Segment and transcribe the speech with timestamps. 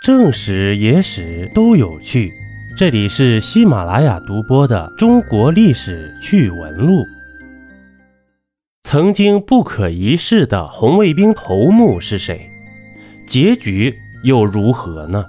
[0.00, 2.32] 正史、野史都有趣。
[2.76, 7.02] 这里是喜马拉雅独播的《中国历史趣闻录》。
[8.84, 12.48] 曾经不可一世的红卫兵头目是谁？
[13.26, 13.92] 结局
[14.22, 15.26] 又如何呢？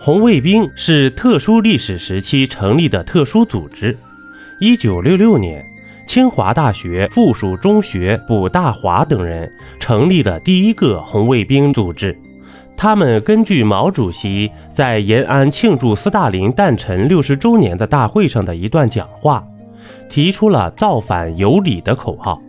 [0.00, 3.96] 红卫兵是特殊历史时期成立的特殊组织。
[4.60, 5.62] 一九六六年，
[6.06, 12.18] 清华大学附属中学卜大华等人成立了第一个红卫兵组织。
[12.78, 19.44] 他们根据毛主席在延安庆祝斯大林诞辰六十周年的大会上的一段讲话，
[20.08, 22.40] 提出了“造反有理”的口号，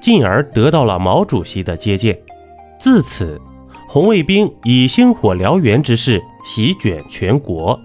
[0.00, 2.16] 进而得到了毛主席的接见。
[2.78, 3.36] 自此，
[3.88, 7.76] 红卫兵以星火燎原之势席卷全国。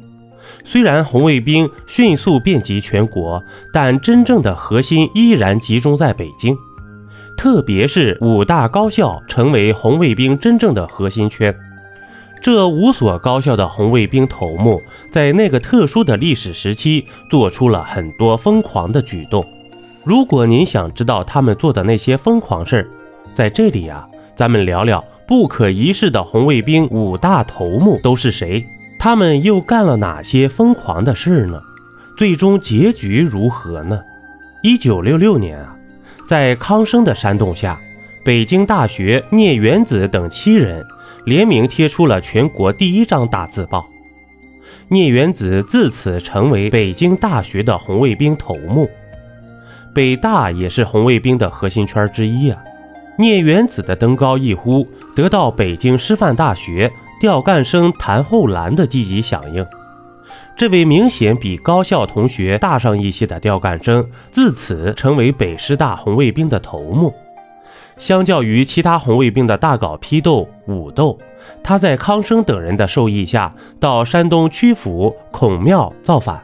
[0.64, 3.42] 虽然红卫兵迅速遍及全国，
[3.74, 6.56] 但真正的核心依然集中在北京。
[7.36, 11.54] 特别是五大高校成为红卫兵真正的核心圈。
[12.42, 19.46] 这五所高校的红卫兵头目在那个特殊的历史时期做出了很多疯狂的举动。
[20.04, 22.88] 如果您想知道他们做的那些疯狂事儿，
[23.34, 28.66] 在这里啊，咱们聊聊不可一世的红卫兵五大头目都是谁，
[29.00, 31.62] 他们又干了哪些疯狂的事儿呢？
[32.18, 34.02] 最终结局如何呢？
[34.62, 35.73] 一九六六年啊。
[36.26, 37.80] 在康生的煽动下，
[38.24, 40.86] 北京大学聂元子等七人
[41.26, 43.88] 联名贴出了全国第一张大字报。
[44.88, 48.90] 聂元子自此成为北京大学的红卫兵头目，
[49.94, 52.62] 北大也是红卫兵的核心圈之一啊。
[53.18, 59.66] 聂元子的登高一呼，得到北京师范大学调干生谭厚兰的积极响应。
[60.56, 67.14] 这位明显比高校同学大上一些的调干生，自此成为北师大红卫兵的头目。
[67.98, 71.18] 相较于其他红卫兵的大搞批斗、武斗，
[71.64, 76.44] 他在康生等人的授意下，到山东曲阜孔庙造反，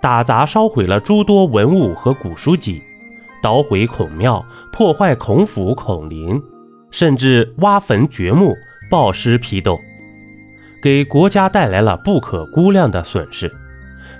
[0.00, 2.80] 打砸烧毁了诸多文物和古书籍，
[3.42, 6.40] 捣毁孔庙，破坏孔府孔林，
[6.90, 8.54] 甚至挖坟掘墓、
[8.88, 9.78] 暴尸批斗。
[10.82, 13.48] 给国家带来了不可估量的损失，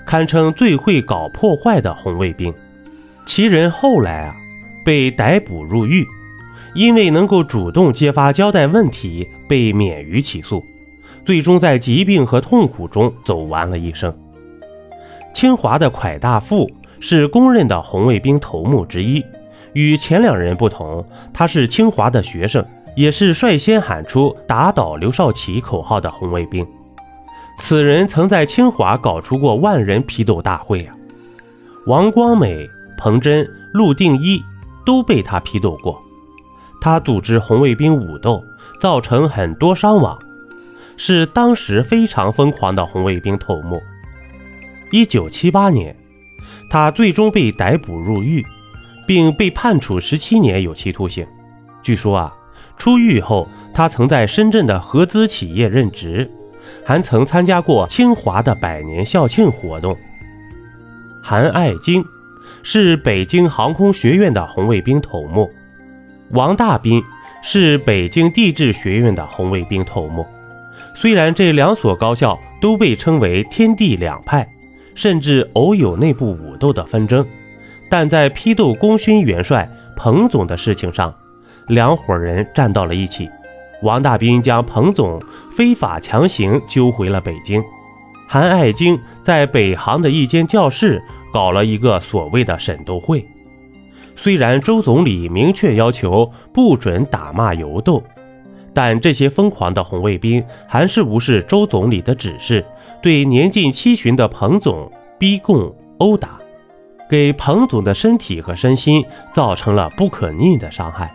[0.05, 2.53] 堪称最会搞破坏的红卫兵。
[3.25, 4.35] 其人后来啊
[4.85, 6.07] 被逮捕入狱，
[6.73, 10.63] 因为能够主动揭发交代问题，被免于起诉，
[11.25, 14.15] 最终在疾病和痛苦中走完了一生。
[15.33, 16.71] 清华的蒯大富
[17.01, 19.21] 是公认的红卫兵头目之一，
[19.73, 22.65] 与前两人不同，他是清华的学生。
[22.95, 26.65] 也是率先喊出“打倒刘少奇”口号的红卫兵。
[27.59, 30.95] 此人曾在清华搞出过万人批斗大会啊，
[31.85, 32.67] 王光美、
[32.97, 34.43] 彭真、陆定一
[34.85, 36.01] 都被他批斗过。
[36.81, 38.43] 他组织红卫兵武斗，
[38.79, 40.17] 造成很多伤亡，
[40.97, 43.81] 是当时非常疯狂的红卫兵头目。
[44.91, 45.95] 一九七八年，
[46.69, 48.45] 他最终被逮捕入狱，
[49.07, 51.25] 并被判处十七年有期徒刑。
[51.81, 52.33] 据说啊。
[52.77, 56.29] 出狱后，他曾在深圳的合资企业任职，
[56.83, 59.97] 还曾参加过清华的百年校庆活动。
[61.21, 62.03] 韩爱京
[62.61, 65.49] 是北京航空学院的红卫兵头目，
[66.31, 67.01] 王大斌
[67.41, 70.25] 是北京地质学院的红卫兵头目。
[70.95, 74.47] 虽然这两所高校都被称为“天地两派”，
[74.93, 77.25] 甚至偶有内部武斗的纷争，
[77.89, 81.13] 但在批斗功勋元帅彭总的事情上。
[81.67, 83.29] 两伙人站到了一起，
[83.81, 85.21] 王大兵将彭总
[85.55, 87.63] 非法强行揪回了北京，
[88.27, 93.25] 韩爱京在北航的一间教室搞了一个所谓的审斗会。
[94.15, 98.03] 虽然周总理明确要求不准打骂游斗，
[98.73, 102.63] 但这些疯狂的红卫兵还是无视周总理的指示，
[103.01, 106.37] 对年近七旬的彭总逼供殴打，
[107.09, 111.11] 给彭总的身体和身心造成了不可逆的伤害。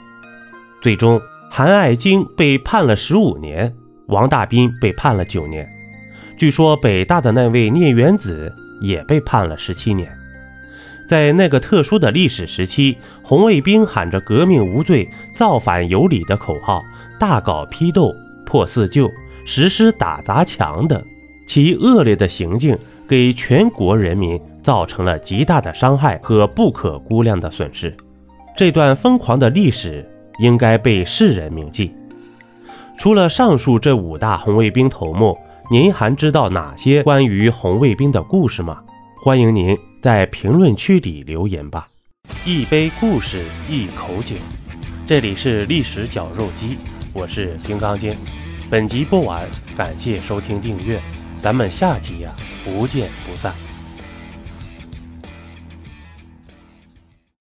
[0.81, 3.75] 最终，韩爱京被判了十五年，
[4.07, 5.69] 王大斌被判了九年。
[6.37, 10.09] 据说北大的那位聂元子也被判了十七年。
[11.09, 16.81] 在那个特殊的历史时期，红卫兵喊着“革命无罪，造反有理”的口号，
[17.19, 18.15] 大搞批斗、
[18.47, 19.11] 破四旧、
[19.45, 21.03] 实施打砸抢等，
[21.49, 22.79] 其恶劣的行径
[23.09, 27.93] 给全国人民造成了极大的伤害和不可估量的损失。
[28.57, 30.09] 这段疯狂的历史。
[30.39, 31.95] 应该被世人铭记。
[32.99, 35.39] 除了上述这五大红卫兵头目，
[35.71, 38.81] 您还知道哪些关于红卫兵的故事吗？
[39.23, 41.89] 欢迎您在评论区里留言吧。
[42.45, 44.35] 一杯故事，一口酒，
[45.07, 46.79] 这里是历史绞肉机，
[47.13, 48.17] 我是金刚经。
[48.71, 50.99] 本集播完，感谢收听订阅，
[51.41, 52.31] 咱们下集呀
[52.65, 53.68] 不见不散。